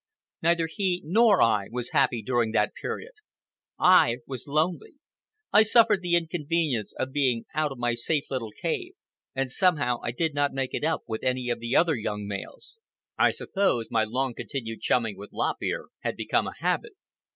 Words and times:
Neither 0.41 0.65
he 0.67 1.03
nor 1.05 1.43
I 1.43 1.67
was 1.69 1.91
happy 1.91 2.23
during 2.23 2.53
that 2.53 2.73
period. 2.73 3.11
I 3.77 4.17
was 4.25 4.47
lonely. 4.47 4.95
I 5.53 5.61
suffered 5.61 6.01
the 6.01 6.15
inconvenience 6.15 6.95
of 6.97 7.11
being 7.11 7.43
cast 7.43 7.57
out 7.65 7.71
of 7.73 7.77
my 7.77 7.93
safe 7.93 8.31
little 8.31 8.49
cave, 8.63 8.93
and 9.35 9.51
somehow 9.51 9.99
I 10.01 10.09
did 10.09 10.33
not 10.33 10.53
make 10.55 10.73
it 10.73 10.83
up 10.83 11.03
with 11.07 11.21
any 11.23 11.51
other 11.51 11.77
of 11.77 11.85
the 11.95 12.01
young 12.01 12.25
males. 12.25 12.79
I 13.15 13.29
suppose 13.29 13.89
my 13.91 14.03
long 14.03 14.33
continued 14.33 14.81
chumming 14.81 15.17
with 15.17 15.29
Lop 15.33 15.57
Ear 15.61 15.89
had 15.99 16.15
become 16.15 16.47
a 16.47 16.55
habit. 16.57 16.93